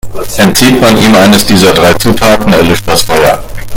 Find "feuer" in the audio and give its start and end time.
3.03-3.39